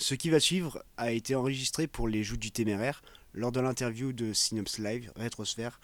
Ce 0.00 0.14
qui 0.14 0.30
va 0.30 0.40
suivre 0.40 0.82
a 0.96 1.12
été 1.12 1.34
enregistré 1.34 1.86
pour 1.86 2.08
les 2.08 2.24
Joutes 2.24 2.40
du 2.40 2.50
Téméraire 2.50 3.02
lors 3.34 3.52
de 3.52 3.60
l'interview 3.60 4.14
de 4.14 4.32
Synops 4.32 4.78
Live 4.78 5.12
Rétrosphère 5.14 5.78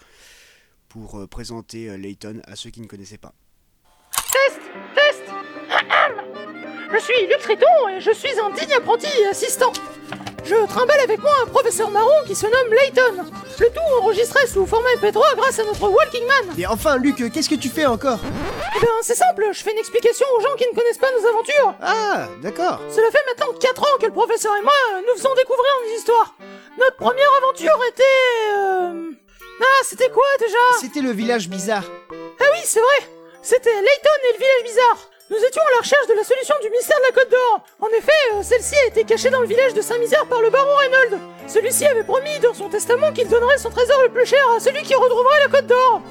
pour 0.89 1.19
euh, 1.19 1.27
présenter 1.27 1.87
euh, 1.87 1.97
Layton 1.97 2.41
à 2.47 2.55
ceux 2.55 2.71
qui 2.71 2.81
ne 2.81 2.87
connaissaient 2.87 3.19
pas. 3.19 3.35
Test 4.11 4.59
Test 4.95 5.23
Je 6.91 6.99
suis 6.99 7.27
Luc 7.27 7.37
Triton 7.41 7.89
et 7.95 8.01
je 8.01 8.11
suis 8.11 8.39
un 8.39 8.49
digne 8.49 8.73
apprenti 8.73 9.07
assistant. 9.29 9.71
Je 10.47 10.65
trimballe 10.67 11.01
avec 11.01 11.21
moi 11.21 11.33
un 11.43 11.47
professeur 11.47 11.89
marron 11.91 12.23
qui 12.25 12.33
se 12.33 12.45
nomme 12.45 12.73
Layton. 12.73 13.25
Le 13.59 13.67
tout 13.69 13.81
enregistré 14.01 14.47
sous 14.47 14.65
format 14.65 14.87
MP3 14.95 15.35
grâce 15.35 15.59
à 15.59 15.65
notre 15.65 15.89
Walking 15.89 16.25
Man. 16.25 16.55
Mais 16.57 16.65
enfin, 16.65 16.95
Luc, 16.95 17.17
qu'est-ce 17.33 17.49
que 17.49 17.55
tu 17.55 17.67
fais 17.67 17.85
encore? 17.85 18.19
Eh 18.77 18.79
ben, 18.79 18.87
c'est 19.01 19.15
simple, 19.15 19.49
je 19.51 19.61
fais 19.61 19.73
une 19.73 19.77
explication 19.77 20.25
aux 20.37 20.41
gens 20.41 20.55
qui 20.57 20.65
ne 20.71 20.73
connaissent 20.73 20.99
pas 20.99 21.11
nos 21.19 21.27
aventures. 21.27 21.73
Ah, 21.81 22.27
d'accord. 22.41 22.79
Cela 22.89 23.11
fait 23.11 23.23
maintenant 23.27 23.53
4 23.59 23.81
ans 23.81 23.97
que 23.99 24.05
le 24.05 24.13
professeur 24.13 24.55
et 24.55 24.61
moi 24.61 24.73
nous 25.05 25.17
faisons 25.17 25.35
découvrir 25.35 25.71
nos 25.83 25.97
histoires. 25.97 26.35
Notre 26.79 26.95
première 26.95 27.29
aventure 27.41 27.79
était... 27.89 28.03
Euh... 28.53 29.11
Ah, 29.59 29.83
c'était 29.83 30.09
quoi 30.09 30.23
déjà? 30.39 30.57
C'était 30.79 31.01
le 31.01 31.11
village 31.11 31.49
bizarre. 31.49 31.83
Ah 32.39 32.45
oui, 32.53 32.59
c'est 32.63 32.79
vrai 32.79 33.09
C'était 33.41 33.73
Layton 33.73 34.19
et 34.29 34.33
le 34.33 34.37
village 34.37 34.63
bizarre 34.63 35.09
nous 35.29 35.37
étions 35.37 35.61
à 35.61 35.71
la 35.75 35.79
recherche 35.81 36.07
de 36.07 36.13
la 36.13 36.23
solution 36.23 36.55
du 36.61 36.69
mystère 36.69 36.97
de 36.97 37.15
la 37.15 37.21
Côte 37.21 37.31
d'Or. 37.31 37.61
En 37.81 37.87
effet, 37.97 38.11
euh, 38.33 38.43
celle-ci 38.43 38.75
a 38.75 38.87
été 38.87 39.03
cachée 39.03 39.29
dans 39.29 39.41
le 39.41 39.47
village 39.47 39.73
de 39.73 39.81
Saint-Misère 39.81 40.25
par 40.27 40.41
le 40.41 40.49
baron 40.49 40.75
Reynolds. 40.75 41.19
Celui-ci 41.47 41.85
avait 41.85 42.03
promis 42.03 42.39
dans 42.41 42.53
son 42.53 42.69
testament 42.69 43.11
qu'il 43.11 43.27
donnerait 43.27 43.57
son 43.57 43.69
trésor 43.69 44.01
le 44.03 44.09
plus 44.09 44.25
cher 44.25 44.39
à 44.55 44.59
celui 44.59 44.81
qui 44.83 44.95
retrouverait 44.95 45.39
la 45.43 45.49
Côte 45.49 45.67
d'Or. 45.67 46.01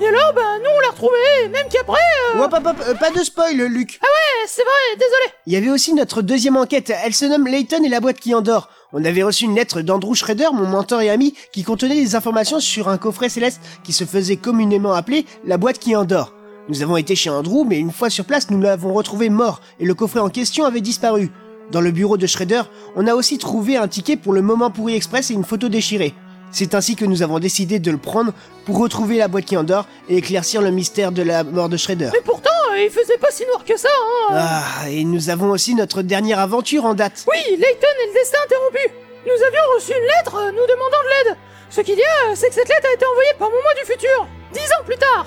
Et 0.00 0.06
alors, 0.06 0.32
ben, 0.34 0.58
nous 0.58 0.70
on 0.74 0.80
l'a 0.80 0.90
retrouvé, 0.90 1.18
et 1.44 1.48
même 1.48 1.66
qu'après... 1.68 1.98
Euh... 2.34 2.40
Hop, 2.40 2.54
hop, 2.54 2.66
hop, 2.66 2.76
euh, 2.88 2.94
pas 2.94 3.10
de 3.10 3.22
spoil, 3.22 3.56
Luc. 3.56 3.98
Ah 4.00 4.06
ouais, 4.06 4.46
c'est 4.46 4.62
vrai, 4.62 4.96
désolé. 4.96 5.34
Il 5.46 5.52
y 5.52 5.56
avait 5.56 5.68
aussi 5.68 5.92
notre 5.92 6.22
deuxième 6.22 6.56
enquête, 6.56 6.90
elle 7.04 7.12
se 7.12 7.26
nomme 7.26 7.46
Layton 7.46 7.84
et 7.84 7.88
la 7.88 8.00
boîte 8.00 8.18
qui 8.18 8.34
endort. 8.34 8.70
On 8.92 9.04
avait 9.04 9.22
reçu 9.22 9.44
une 9.44 9.56
lettre 9.56 9.82
d'Andrew 9.82 10.14
Schrader, 10.14 10.48
mon 10.54 10.66
mentor 10.66 11.02
et 11.02 11.10
ami, 11.10 11.34
qui 11.52 11.64
contenait 11.64 11.96
des 11.96 12.14
informations 12.14 12.60
sur 12.60 12.88
un 12.88 12.96
coffret 12.96 13.28
céleste 13.28 13.60
qui 13.84 13.92
se 13.92 14.04
faisait 14.04 14.36
communément 14.36 14.94
appeler 14.94 15.26
la 15.44 15.58
boîte 15.58 15.78
qui 15.78 15.94
endort. 15.94 16.32
Nous 16.70 16.84
avons 16.84 16.96
été 16.96 17.16
chez 17.16 17.30
Andrew, 17.30 17.64
mais 17.66 17.80
une 17.80 17.90
fois 17.90 18.10
sur 18.10 18.24
place, 18.24 18.48
nous 18.48 18.60
l'avons 18.60 18.94
retrouvé 18.94 19.28
mort 19.28 19.60
et 19.80 19.84
le 19.84 19.92
coffret 19.92 20.20
en 20.20 20.28
question 20.28 20.64
avait 20.64 20.80
disparu. 20.80 21.32
Dans 21.72 21.80
le 21.80 21.90
bureau 21.90 22.16
de 22.16 22.28
Shredder, 22.28 22.62
on 22.94 23.08
a 23.08 23.14
aussi 23.14 23.38
trouvé 23.38 23.76
un 23.76 23.88
ticket 23.88 24.16
pour 24.16 24.32
le 24.32 24.40
moment 24.40 24.70
pourri 24.70 24.94
express 24.94 25.32
et 25.32 25.34
une 25.34 25.42
photo 25.42 25.68
déchirée. 25.68 26.14
C'est 26.52 26.76
ainsi 26.76 26.94
que 26.94 27.04
nous 27.04 27.24
avons 27.24 27.40
décidé 27.40 27.80
de 27.80 27.90
le 27.90 27.98
prendre 27.98 28.32
pour 28.66 28.78
retrouver 28.78 29.18
la 29.18 29.26
boîte 29.26 29.46
qui 29.46 29.56
endort 29.56 29.88
et 30.08 30.18
éclaircir 30.18 30.62
le 30.62 30.70
mystère 30.70 31.10
de 31.10 31.22
la 31.22 31.42
mort 31.42 31.68
de 31.68 31.76
Shredder. 31.76 32.10
Mais 32.12 32.22
pourtant, 32.24 32.50
il 32.78 32.88
faisait 32.88 33.18
pas 33.18 33.32
si 33.32 33.44
noir 33.46 33.64
que 33.64 33.76
ça, 33.76 33.88
hein 34.30 34.36
Ah, 34.38 34.88
et 34.88 35.02
nous 35.02 35.28
avons 35.28 35.50
aussi 35.50 35.74
notre 35.74 36.02
dernière 36.02 36.38
aventure 36.38 36.84
en 36.84 36.94
date. 36.94 37.26
Oui, 37.28 37.56
Layton 37.56 37.88
et 38.04 38.06
le 38.06 38.14
destin 38.14 38.38
interrompu 38.44 38.94
Nous 39.26 39.44
avions 39.44 39.74
reçu 39.74 39.90
une 39.90 40.06
lettre 40.06 40.36
euh, 40.36 40.52
nous 40.52 40.66
demandant 40.68 41.02
de 41.02 41.30
l'aide 41.30 41.36
Ce 41.68 41.80
qu'il 41.80 41.98
y 41.98 42.02
a, 42.02 42.36
c'est 42.36 42.48
que 42.48 42.54
cette 42.54 42.68
lettre 42.68 42.86
a 42.88 42.94
été 42.94 43.04
envoyée 43.06 43.34
par 43.40 43.48
mon 43.50 43.56
moi 43.56 43.74
du 43.82 43.90
futur, 43.90 44.28
dix 44.52 44.60
ans 44.78 44.84
plus 44.86 44.98
tard 44.98 45.26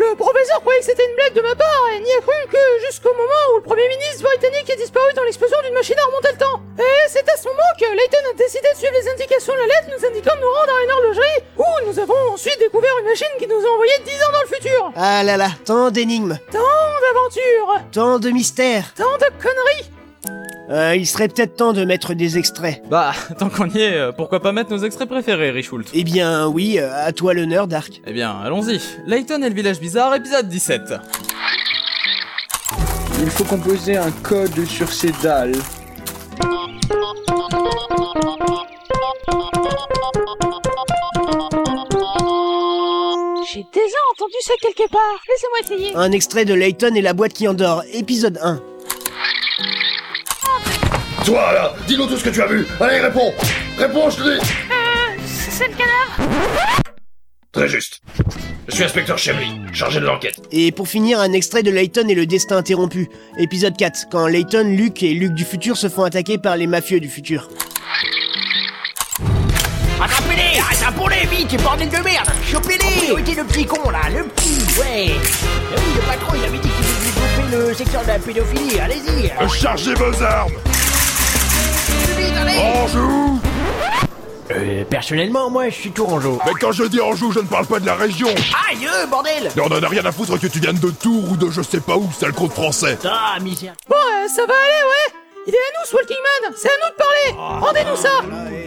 le 0.00 0.16
professeur 0.16 0.60
croyait 0.60 0.80
que 0.80 0.86
c'était 0.86 1.04
une 1.04 1.14
blague 1.14 1.34
de 1.34 1.42
ma 1.42 1.54
part 1.54 1.84
et 1.94 2.00
n'y 2.00 2.12
a 2.12 2.20
cru 2.20 2.32
que 2.50 2.64
jusqu'au 2.86 3.12
moment 3.12 3.42
où 3.52 3.56
le 3.56 3.62
premier 3.62 3.86
ministre 3.88 4.24
britannique 4.24 4.70
est 4.70 4.80
disparu 4.80 5.12
dans 5.14 5.22
l'explosion 5.24 5.58
d'une 5.62 5.74
machine 5.74 5.98
à 5.98 6.06
remonter 6.06 6.32
le 6.32 6.38
temps. 6.38 6.60
Et 6.78 7.08
c'est 7.08 7.28
à 7.28 7.36
ce 7.36 7.44
moment 7.44 7.70
que 7.78 7.84
Layton 7.84 8.24
a 8.30 8.34
décidé 8.34 8.66
de 8.72 8.78
suivre 8.78 8.94
les 8.96 9.08
indications 9.10 9.52
de 9.52 9.58
la 9.60 9.66
lettre 9.66 9.88
nous 9.92 10.06
indiquant 10.06 10.34
de 10.36 10.40
nous 10.40 10.54
rendre 10.56 10.72
à 10.72 10.84
une 10.84 10.90
horlogerie 10.90 11.40
où 11.58 11.68
nous 11.86 11.98
avons 11.98 12.32
ensuite 12.32 12.58
découvert 12.58 12.96
une 13.00 13.06
machine 13.12 13.36
qui 13.38 13.46
nous 13.46 13.60
a 13.60 13.70
envoyé 13.74 13.92
10 14.02 14.12
ans 14.24 14.32
dans 14.32 14.40
le 14.40 14.56
futur. 14.56 14.92
Ah 14.96 15.22
là 15.22 15.36
là, 15.36 15.50
tant 15.66 15.90
d'énigmes. 15.90 16.38
Tant 16.50 16.58
d'aventures. 17.04 17.84
Tant 17.92 18.18
de 18.18 18.30
mystères. 18.30 18.94
Tant 18.94 19.18
de 19.18 19.28
conneries. 19.36 19.99
Euh, 20.70 20.94
il 20.94 21.04
serait 21.04 21.26
peut-être 21.26 21.56
temps 21.56 21.72
de 21.72 21.84
mettre 21.84 22.14
des 22.14 22.38
extraits. 22.38 22.80
Bah, 22.88 23.12
tant 23.38 23.48
qu'on 23.48 23.68
y 23.68 23.78
est, 23.78 23.94
euh, 23.94 24.12
pourquoi 24.12 24.40
pas 24.40 24.52
mettre 24.52 24.70
nos 24.70 24.78
extraits 24.84 25.08
préférés, 25.08 25.50
Richult? 25.50 25.88
Eh 25.92 26.04
bien, 26.04 26.46
oui, 26.46 26.78
euh, 26.78 26.88
à 26.94 27.12
toi 27.12 27.34
l'honneur, 27.34 27.66
Dark. 27.66 28.00
Eh 28.06 28.12
bien, 28.12 28.38
allons-y. 28.44 28.80
Layton 29.04 29.42
et 29.42 29.48
le 29.48 29.54
village 29.54 29.80
bizarre, 29.80 30.14
épisode 30.14 30.48
17. 30.48 30.94
Il 33.22 33.30
faut 33.30 33.44
composer 33.44 33.96
un 33.96 34.12
code 34.22 34.64
sur 34.64 34.92
ces 34.92 35.10
dalles. 35.22 35.56
J'ai 43.52 43.66
déjà 43.72 43.96
entendu 44.14 44.36
ça 44.42 44.52
quelque 44.62 44.88
part. 44.88 45.00
Laissez-moi 45.28 45.58
essayer. 45.64 45.96
Un 45.96 46.12
extrait 46.12 46.44
de 46.44 46.54
Layton 46.54 46.94
et 46.94 47.02
la 47.02 47.12
boîte 47.12 47.32
qui 47.32 47.48
endort, 47.48 47.82
épisode 47.92 48.38
1. 48.40 48.69
Toi 51.30 51.52
là, 51.52 51.72
dis-nous 51.86 52.06
tout 52.08 52.16
ce 52.16 52.24
que 52.24 52.30
tu 52.30 52.42
as 52.42 52.46
vu. 52.48 52.66
Allez, 52.80 52.98
réponds. 52.98 53.32
Réponds, 53.78 54.10
je 54.10 54.16
te 54.16 54.22
dis. 54.22 54.30
Euh, 54.40 55.22
c'est 55.24 55.68
le 55.68 55.74
cadavre. 55.74 56.28
Très 57.52 57.68
juste. 57.68 58.00
Je 58.66 58.74
suis 58.74 58.82
inspecteur 58.82 59.16
Chemley, 59.16 59.46
chargé 59.72 60.00
de 60.00 60.06
l'enquête. 60.06 60.40
Et 60.50 60.72
pour 60.72 60.88
finir, 60.88 61.20
un 61.20 61.32
extrait 61.32 61.62
de 61.62 61.70
Layton 61.70 62.08
et 62.08 62.16
le 62.16 62.26
destin 62.26 62.56
interrompu, 62.56 63.08
épisode 63.38 63.76
4, 63.76 64.08
quand 64.10 64.26
Layton, 64.26 64.74
Luke 64.76 65.04
et 65.04 65.14
Luke 65.14 65.34
du 65.34 65.44
futur 65.44 65.76
se 65.76 65.88
font 65.88 66.02
attaquer 66.02 66.36
par 66.36 66.56
les 66.56 66.66
mafieux 66.66 66.98
du 66.98 67.08
futur. 67.08 67.48
Attrapez-les 70.02 70.58
Attrapez-les 70.58 71.26
vite, 71.28 71.62
bordel 71.62 71.90
de 71.90 71.98
merde 71.98 72.28
Chopez-les 72.44 73.12
Où 73.12 73.18
était 73.18 73.34
le 73.34 73.44
petit 73.44 73.66
con 73.66 73.88
là 73.90 74.00
Le 74.12 74.24
petit, 74.24 74.80
ouais 74.80 75.06
Eh 75.06 75.76
oui, 75.76 75.94
le 75.94 76.00
patron 76.00 76.34
il 76.36 76.44
avait 76.44 76.58
dit 76.58 76.68
qu'il 76.68 76.84
voulait 76.86 77.12
développer 77.12 77.68
le 77.68 77.74
secteur 77.74 78.02
de 78.02 78.08
la 78.08 78.18
pédophilie, 78.18 78.80
allez-y 78.80 79.30
Chargez 79.60 79.94
vos 79.94 80.22
armes 80.24 80.50
Vite, 82.20 82.36
allez. 82.36 82.58
Anjou. 82.58 83.40
Euh, 84.50 84.84
personnellement, 84.84 85.48
moi 85.48 85.68
je 85.68 85.74
suis 85.74 85.90
Tourangeau. 85.92 86.38
Mais 86.44 86.52
quand 86.60 86.72
je 86.72 86.84
dis 86.84 87.00
Anjou, 87.00 87.30
je 87.30 87.38
ne 87.38 87.46
parle 87.46 87.66
pas 87.66 87.78
de 87.78 87.86
la 87.86 87.94
région. 87.94 88.28
Aïe, 88.68 88.86
euh, 88.86 89.06
bordel. 89.06 89.50
Mais 89.54 89.62
on 89.62 89.66
en 89.66 89.82
a 89.82 89.88
rien 89.88 90.04
à 90.04 90.10
foutre 90.12 90.38
que 90.40 90.46
tu 90.48 90.58
viennes 90.58 90.78
de 90.78 90.90
Tours 90.90 91.30
ou 91.30 91.36
de 91.36 91.50
je 91.50 91.62
sais 91.62 91.80
pas 91.80 91.96
où, 91.96 92.10
sale 92.18 92.32
con 92.32 92.46
de 92.48 92.52
français. 92.52 92.98
Ah, 93.04 93.38
misère. 93.40 93.74
Bon, 93.88 93.94
euh, 93.96 94.28
ça 94.28 94.44
va 94.46 94.54
aller, 94.54 94.82
ouais. 94.88 95.20
Il 95.46 95.54
est 95.54 95.56
à 95.56 95.80
nous, 95.80 95.86
ce 95.88 95.96
Walking 95.96 96.16
Man 96.42 96.52
C'est 96.56 96.68
à 96.68 96.72
nous 96.84 96.90
de 96.90 96.96
parler. 96.96 97.60
Rendez-nous 97.60 97.96
ça. 97.96 98.10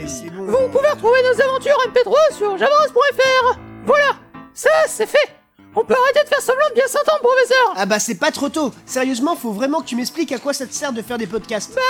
C'est 0.07 0.29
bon. 0.29 0.45
Vous 0.45 0.69
pouvez 0.69 0.89
retrouver 0.89 1.19
nos 1.21 1.41
aventures 1.41 1.77
MP3 1.87 2.37
sur 2.37 2.57
javaras.fr 2.57 3.59
Voilà. 3.85 4.15
Ça, 4.53 4.69
c'est 4.87 5.05
fait. 5.05 5.29
On 5.75 5.83
peut 5.83 5.95
arrêter 5.95 6.23
de 6.23 6.29
faire 6.29 6.41
semblant 6.41 6.69
de 6.69 6.75
bien 6.75 6.87
s'entendre, 6.87 7.19
professeur. 7.21 7.73
Ah 7.75 7.85
bah 7.87 7.99
c'est 7.99 8.15
pas 8.15 8.31
trop 8.31 8.49
tôt. 8.49 8.71
Sérieusement, 8.85 9.35
faut 9.35 9.51
vraiment 9.51 9.81
que 9.81 9.87
tu 9.87 9.95
m'expliques 9.95 10.31
à 10.31 10.37
quoi 10.37 10.53
ça 10.53 10.67
te 10.67 10.73
sert 10.73 10.93
de 10.93 11.01
faire 11.01 11.17
des 11.17 11.25
podcasts. 11.27 11.73
Bah, 11.73 11.81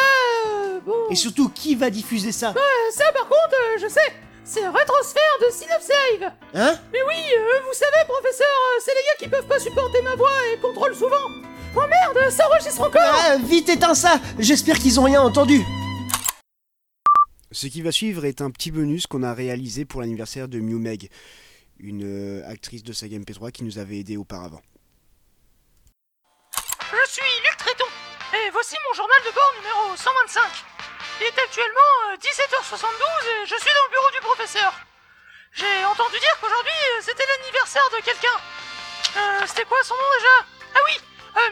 euh, 0.47 0.62
bon... 0.85 1.09
Et 1.09 1.15
surtout, 1.15 1.49
qui 1.49 1.75
va 1.75 1.89
diffuser 1.89 2.31
ça 2.31 2.53
Euh, 2.55 2.91
ça, 2.91 3.11
par 3.13 3.23
contre, 3.23 3.53
euh, 3.53 3.77
je 3.79 3.87
sais. 3.87 4.13
C'est 4.45 4.67
Rétrosphère 4.67 5.21
de 5.41 5.51
Synops 5.51 5.87
Live 5.87 6.31
Hein 6.53 6.77
Mais 6.91 6.99
oui, 7.07 7.15
euh, 7.37 7.61
vous 7.65 7.73
savez, 7.73 8.05
professeur, 8.07 8.47
euh, 8.47 8.79
c'est 8.83 8.91
les 8.91 9.01
gars 9.01 9.15
qui 9.17 9.27
peuvent 9.29 9.47
pas 9.47 9.59
supporter 9.59 10.01
ma 10.01 10.15
voix 10.15 10.31
et 10.53 10.59
contrôlent 10.59 10.95
souvent. 10.95 11.29
Oh 11.75 11.81
merde, 11.87 12.29
ça 12.29 12.47
enregistre 12.49 12.81
encore. 12.81 13.01
Ah, 13.03 13.37
vite 13.37 13.69
éteins 13.69 13.95
ça. 13.95 14.19
J'espère 14.37 14.77
qu'ils 14.77 14.99
ont 14.99 15.03
rien 15.03 15.21
entendu. 15.21 15.61
Ce 17.51 17.67
qui 17.67 17.81
va 17.81 17.91
suivre 17.91 18.25
est 18.25 18.41
un 18.41 18.51
petit 18.51 18.71
bonus 18.71 19.07
qu'on 19.07 19.23
a 19.23 19.33
réalisé 19.33 19.85
pour 19.85 20.01
l'anniversaire 20.01 20.47
de 20.47 20.59
Mew 20.59 20.77
Meg, 20.77 21.09
une 21.79 22.03
euh, 22.03 22.49
actrice 22.49 22.83
de 22.83 22.91
saga 22.91 23.17
MP3 23.17 23.51
qui 23.51 23.63
nous 23.63 23.77
avait 23.79 23.99
aidé 23.99 24.17
auparavant. 24.17 24.61
Je 26.55 27.11
suis 27.11 27.23
Luc 27.45 27.57
Tréton, 27.57 27.85
et 28.33 28.51
voici 28.51 28.75
mon 28.89 28.95
journal 28.95 29.17
de 29.25 29.33
bord 29.33 29.53
numéro 29.57 29.95
125. 29.95 30.72
Il 31.19 31.25
est 31.27 31.39
actuellement 31.39 31.91
euh, 32.11 32.17
17h72 32.17 33.27
et 33.27 33.45
je 33.45 33.55
suis 33.55 33.73
dans 33.73 33.83
le 33.85 33.89
bureau 33.91 34.11
du 34.11 34.19
professeur. 34.21 34.73
J'ai 35.53 35.85
entendu 35.85 36.19
dire 36.19 36.37
qu'aujourd'hui 36.41 36.71
euh, 36.97 37.01
c'était 37.01 37.25
l'anniversaire 37.25 37.89
de 37.91 37.97
quelqu'un. 38.03 38.37
Euh, 39.17 39.41
c'était 39.45 39.65
quoi 39.65 39.77
son 39.83 39.95
nom 39.95 40.09
déjà? 40.17 40.45
Ah 40.75 40.79
oui, 40.85 40.99
euh. 41.37 41.49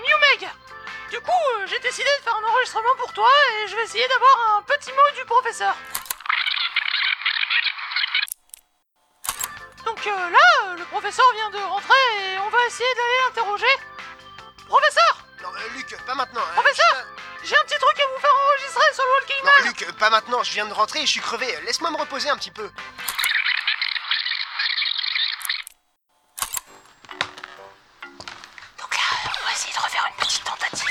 Du 1.11 1.19
coup, 1.19 1.31
euh, 1.31 1.67
j'ai 1.67 1.79
décidé 1.79 2.07
de 2.19 2.23
faire 2.23 2.35
un 2.35 2.43
enregistrement 2.49 2.95
pour 2.97 3.11
toi 3.13 3.27
et 3.53 3.67
je 3.67 3.75
vais 3.75 3.83
essayer 3.83 4.07
d'avoir 4.07 4.55
un 4.57 4.61
petit 4.63 4.91
mot 4.93 5.11
du 5.15 5.25
professeur. 5.25 5.75
Donc 9.85 10.07
euh, 10.07 10.29
là, 10.29 10.39
euh, 10.63 10.75
le 10.77 10.85
professeur 10.85 11.25
vient 11.33 11.49
de 11.49 11.57
rentrer 11.57 12.33
et 12.33 12.37
on 12.39 12.49
va 12.49 12.65
essayer 12.65 12.93
d'aller 12.95 13.17
l'interroger. 13.27 13.75
Professeur 14.67 15.17
Non, 15.43 15.49
euh, 15.49 15.67
Luc, 15.75 15.97
pas 16.05 16.15
maintenant. 16.15 16.41
hein. 16.41 16.53
Professeur 16.55 17.05
Pas 19.99 20.09
maintenant, 20.09 20.43
je 20.43 20.51
viens 20.51 20.65
de 20.65 20.73
rentrer 20.73 20.99
et 21.01 21.05
je 21.05 21.11
suis 21.11 21.21
crevé. 21.21 21.47
Laisse-moi 21.65 21.91
me 21.91 21.97
reposer 21.97 22.29
un 22.29 22.37
petit 22.37 22.51
peu. 22.51 22.69
Donc 28.77 28.95
là, 28.95 29.31
on 29.41 29.45
va 29.45 29.51
essayer 29.53 29.73
de 29.73 29.79
refaire 29.79 30.07
une 30.07 30.25
petite 30.25 30.43
tentative. 30.43 30.89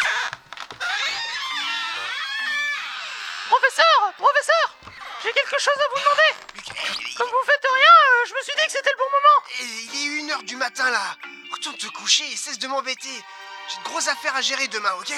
Professeur 3.48 4.12
Professeur 4.16 4.76
J'ai 5.22 5.32
quelque 5.32 5.58
chose 5.58 5.74
à 5.76 5.88
vous 5.92 6.00
demander 6.00 7.14
Comme 7.16 7.28
vous 7.28 7.44
faites 7.46 7.66
rien, 7.74 7.92
euh, 8.10 8.26
je 8.28 8.34
me 8.34 8.42
suis 8.42 8.52
dit 8.56 8.66
que 8.66 8.72
c'était 8.72 8.90
le 8.90 8.98
bon 8.98 9.04
moment 9.04 9.30
il 9.62 9.94
est 9.94 10.20
une 10.20 10.30
heure 10.30 10.42
du 10.42 10.56
matin 10.56 10.90
là. 10.90 11.16
Retourne 11.52 11.76
te 11.76 11.86
coucher 11.88 12.24
et 12.32 12.36
cesse 12.36 12.58
de 12.58 12.68
m'embêter. 12.68 13.24
J'ai 13.68 13.78
de 13.78 13.84
grosses 13.84 14.08
affaires 14.08 14.36
à 14.36 14.40
gérer 14.40 14.68
demain, 14.68 14.92
ok? 15.00 15.12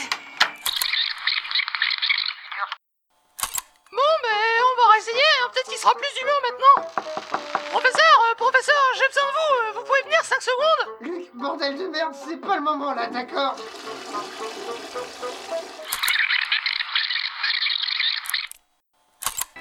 Peut-être 5.63 5.69
qu'il 5.69 5.79
sera 5.79 5.95
plus 5.95 6.21
humain 6.21 6.39
maintenant. 6.43 6.91
Professeur, 7.71 8.21
euh, 8.31 8.35
professeur, 8.35 8.83
j'ai 8.97 9.07
besoin 9.07 9.23
de 9.23 9.33
vous. 9.33 9.55
euh, 9.55 9.73
vous 9.75 9.85
pouvez 9.85 10.03
venir 10.03 10.25
5 10.25 10.43
secondes 10.43 10.97
Luc, 11.01 11.35
bordel 11.35 11.79
de 11.79 11.87
merde, 11.89 12.15
c'est 12.15 12.37
pas 12.37 12.57
le 12.57 12.63
moment 12.63 12.95
là, 12.95 13.07
d'accord 13.07 13.57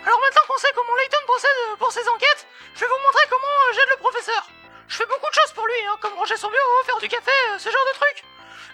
Alors 0.04 0.20
maintenant 0.20 0.42
qu'on 0.48 0.58
sait 0.58 0.72
comment 0.76 0.96
Layton 0.96 1.18
procède 1.28 1.50
euh, 1.70 1.76
pour 1.78 1.92
ses 1.92 2.08
enquêtes, 2.10 2.48
je 2.74 2.80
vais 2.80 2.88
vous 2.88 3.04
montrer 3.06 3.26
comment 3.30 3.74
j'aide 3.74 3.90
le 3.90 3.98
professeur. 3.98 4.48
Je 4.88 4.98
fais 4.98 5.06
beaucoup 5.06 5.30
de 5.30 5.34
choses 5.36 5.54
pour 5.54 5.66
lui, 5.68 5.86
hein, 5.88 5.98
comme 6.02 6.14
ranger 6.16 6.36
son 6.36 6.50
bureau, 6.50 6.84
faire 6.86 6.98
du 6.98 7.08
café, 7.08 7.32
ce 7.58 7.70
genre 7.70 7.86
de 7.94 8.00
trucs. 8.00 8.24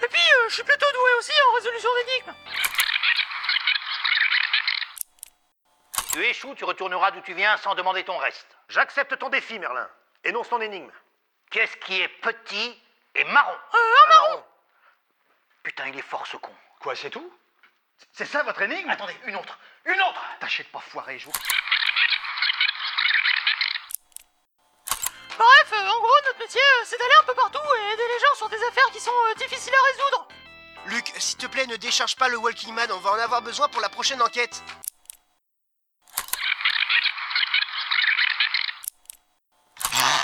Et 0.04 0.08
puis, 0.08 0.22
je 0.48 0.54
suis 0.54 0.64
plutôt 0.64 0.88
doué 0.94 1.12
aussi 1.20 1.32
en 1.50 1.54
résolution 1.56 1.90
d'énigmes. 1.96 2.34
Tu 6.18 6.26
échoues, 6.26 6.56
tu 6.56 6.66
retourneras 6.66 7.12
d'où 7.12 7.22
tu 7.22 7.36
viens 7.36 7.56
sans 7.58 7.76
demander 7.76 8.04
ton 8.04 8.18
reste. 8.18 8.48
J'accepte 8.70 9.20
ton 9.20 9.30
défi, 9.30 9.60
Merlin. 9.60 9.88
Énonce 10.24 10.50
ton 10.50 10.60
énigme. 10.60 10.90
Qu'est-ce 11.52 11.78
qui 11.78 12.02
est 12.02 12.08
petit 12.08 12.82
et 13.14 13.24
marron 13.26 13.54
Euh, 13.76 13.78
un 13.78 14.10
marron 14.10 14.44
Putain, 15.62 15.90
il 15.90 16.00
est 16.00 16.02
fort 16.02 16.26
ce 16.26 16.38
con. 16.38 16.52
Quoi, 16.80 16.96
c'est 16.96 17.12
tout? 17.12 17.32
C'est 18.14 18.26
ça 18.26 18.42
votre 18.42 18.60
énigme? 18.64 18.90
Attendez, 18.90 19.16
une 19.26 19.36
autre 19.36 19.60
Une 19.86 20.02
autre 20.02 20.20
Tâchez 20.40 20.64
de 20.64 20.70
pas 20.70 20.80
foirer, 20.80 21.20
je 21.20 21.28
vous... 21.28 21.34
Bref, 25.38 25.72
euh, 25.72 25.88
en 25.88 26.00
gros, 26.00 26.16
notre 26.26 26.40
métier, 26.40 26.60
euh, 26.60 26.84
c'est 26.86 26.98
d'aller 26.98 27.14
un 27.22 27.26
peu 27.26 27.36
partout 27.36 27.62
et 27.78 27.94
aider 27.94 28.08
les 28.08 28.20
gens 28.20 28.36
sur 28.38 28.50
des 28.50 28.64
affaires 28.64 28.90
qui 28.92 29.00
sont 29.00 29.12
euh, 29.12 29.36
difficiles 29.36 29.76
à 29.76 29.86
résoudre. 29.86 30.28
Luc, 30.88 31.14
s'il 31.20 31.38
te 31.38 31.46
plaît, 31.46 31.68
ne 31.68 31.76
décharge 31.76 32.16
pas 32.16 32.28
le 32.28 32.38
Walking 32.38 32.74
Man, 32.74 32.92
on 32.92 32.98
va 33.02 33.12
en 33.12 33.20
avoir 33.20 33.44
besoin 33.44 33.68
pour 33.68 33.82
la 33.82 33.90
prochaine 33.90 34.20
enquête. 34.24 34.64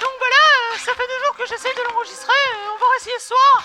Donc 0.01 0.11
voilà, 0.19 0.43
euh, 0.73 0.77
ça 0.77 0.93
fait 0.93 1.07
deux 1.07 1.19
jours 1.23 1.31
que 1.43 1.49
j'essaye 1.49 1.75
de 1.75 1.81
l'enregistrer, 1.81 2.31
euh, 2.31 2.73
on 2.73 2.77
va 2.77 2.85
essayer 2.99 3.19
ce 3.19 3.27
soir. 3.27 3.63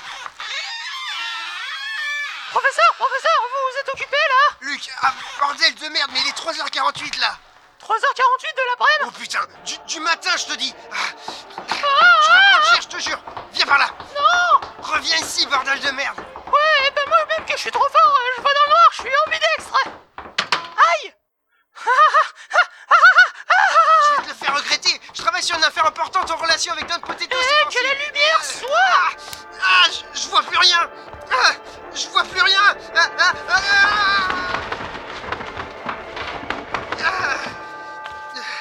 Professeur, 2.50 2.94
professeur, 2.96 3.38
vous 3.42 3.72
vous 3.72 3.78
êtes 3.78 3.88
occupé 3.94 4.16
là? 4.16 4.56
Luc, 4.62 4.90
ah, 5.02 5.12
bordel 5.38 5.74
de 5.74 5.88
merde, 5.88 6.10
mais 6.12 6.20
il 6.20 6.28
est 6.28 6.36
3h48 6.36 7.20
là. 7.20 7.38
3h48 7.80 8.56
de 8.56 8.62
l'après-midi? 8.70 9.06
Oh 9.06 9.10
putain, 9.12 9.40
du, 9.64 9.78
du 9.86 10.00
matin, 10.00 10.30
je 10.36 10.46
te 10.46 10.54
dis. 10.56 10.74
Ah. 10.90 10.96
Je 11.68 11.74
vais 11.74 11.80
prendre 12.50 12.66
cher, 12.66 12.82
je 12.82 12.88
te 12.88 12.98
jure. 12.98 13.22
Viens 13.52 13.66
par 13.66 13.78
là. 13.78 13.90
Non! 14.16 14.60
Reviens 14.82 15.16
ici, 15.18 15.46
bordel 15.46 15.78
de 15.78 15.90
merde. 15.90 16.18
Ouais, 16.18 16.90
ben 16.96 17.04
moi 17.06 17.24
même 17.26 17.46
que 17.46 17.52
je 17.52 17.58
suis 17.58 17.70
trop 17.70 17.88
fort, 17.88 18.16
euh, 18.16 18.32
je 18.36 18.42
vois 18.42 18.52
dans 18.54 18.64
le 18.66 18.70
noir, 18.70 18.88
je 18.92 19.02
suis 19.02 19.12
ambidextre 19.26 19.74
Aïe! 20.90 21.14
Je 24.08 24.16
vais 24.16 24.22
te 24.22 24.28
le 24.28 24.34
faire 24.34 24.56
regretter. 24.56 25.00
Je 25.14 25.22
travaille 25.22 25.42
sur 25.42 25.56
une 25.56 25.64
affaire 25.64 25.86
importante 25.86 26.30
en 26.30 26.36
relation 26.36 26.72
avec 26.72 26.86
Don 26.86 26.98
Potato 27.00 27.27
plus 30.58 30.66
rien. 30.66 30.90
Ah, 31.30 31.52
Je 31.94 32.08
vois 32.08 32.24
plus 32.24 32.40
rien. 32.40 32.76
Ah, 32.94 33.10
ah. 33.18 33.32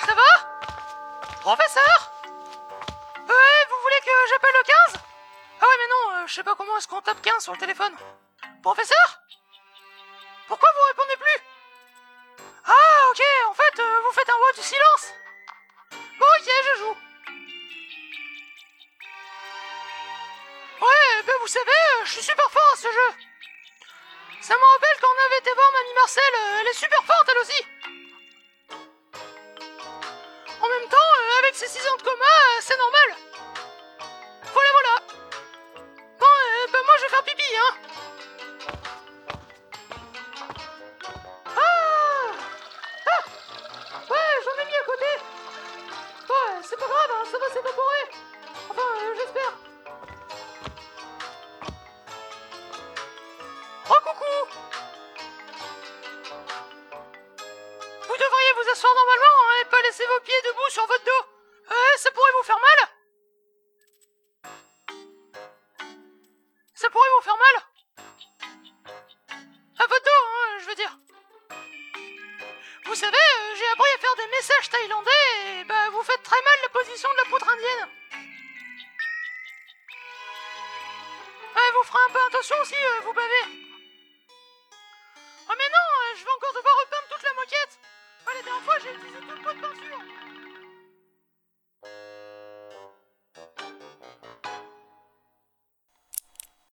Ça 0.05 0.13
va? 0.13 0.31
Professeur? 1.41 2.11
Ouais, 3.15 3.59
vous 3.69 3.81
voulez 3.81 4.01
que 4.03 4.11
j'appelle 4.29 4.53
le 4.53 4.63
15 4.94 5.01
Ah 5.61 5.65
ouais, 5.65 5.77
mais 5.77 5.88
non, 5.89 6.17
euh, 6.23 6.27
je 6.27 6.33
sais 6.33 6.44
pas 6.44 6.55
comment 6.55 6.77
est-ce 6.77 6.88
qu'on 6.88 7.01
tape 7.01 7.21
15 7.21 7.44
sur 7.44 7.53
le 7.53 7.59
téléphone. 7.59 7.94
Professeur? 8.61 9.06
Vous 21.47 21.53
savez, 21.53 21.71
euh, 21.71 22.03
je 22.03 22.11
suis 22.11 22.23
super 22.23 22.51
fort 22.51 22.71
à 22.73 22.75
ce 22.75 22.91
jeu. 22.91 23.09
Ça 24.41 24.53
me 24.53 24.73
rappelle 24.73 24.97
quand 24.99 25.07
on 25.07 25.25
avait 25.27 25.38
été 25.38 25.53
voir 25.53 25.71
Mamie 25.71 25.94
Marcel, 25.95 26.33
euh, 26.35 26.57
elle 26.59 26.67
est 26.67 26.73
super 26.73 27.03
forte 27.05 27.29
elle 27.31 27.38
aussi. 27.38 27.63
En 30.59 30.67
même 30.67 30.89
temps, 30.89 30.97
euh, 30.97 31.39
avec 31.39 31.55
ses 31.55 31.69
6 31.69 31.88
ans 31.88 31.95
de 31.95 32.01
coma, 32.01 32.25
c'est 32.59 32.77
normal. 32.77 33.26
Vous 81.77 81.83
ferez 81.83 82.00
un 82.09 82.13
peu 82.13 82.19
attention 82.27 82.56
si 82.63 82.74
euh, 82.74 83.01
vous 83.03 83.13
bavez. 83.13 83.45
Oh 85.50 85.53
mais 85.57 85.69
non, 85.69 85.88
euh, 85.94 86.15
je 86.18 86.24
vais 86.24 86.31
encore 86.35 86.53
devoir 86.53 86.75
repeindre 86.81 87.07
toute 87.12 87.24
la 87.24 87.33
moquette. 87.33 87.79
La 88.25 88.41
dernière 88.41 88.63
fois 88.63 88.79
j'ai 88.79 88.94
utilisé 88.94 89.19
tout 89.19 89.27
le 89.27 89.53
de 89.53 89.62
peinture. 89.62 90.37